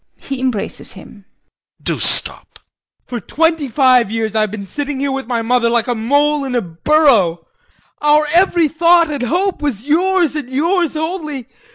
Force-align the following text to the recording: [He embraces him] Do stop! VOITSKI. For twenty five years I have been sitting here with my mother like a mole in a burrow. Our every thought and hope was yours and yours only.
[He 0.17 0.39
embraces 0.41 0.93
him] 0.93 1.25
Do 1.79 1.99
stop! 1.99 2.57
VOITSKI. 2.57 2.63
For 3.07 3.19
twenty 3.19 3.67
five 3.67 4.09
years 4.09 4.35
I 4.35 4.41
have 4.41 4.49
been 4.49 4.65
sitting 4.65 4.99
here 4.99 5.11
with 5.11 5.27
my 5.27 5.43
mother 5.43 5.69
like 5.69 5.85
a 5.87 5.93
mole 5.93 6.43
in 6.43 6.55
a 6.55 6.61
burrow. 6.63 7.45
Our 8.01 8.25
every 8.33 8.67
thought 8.67 9.11
and 9.11 9.21
hope 9.21 9.61
was 9.61 9.83
yours 9.83 10.35
and 10.35 10.49
yours 10.49 10.97
only. 10.97 11.47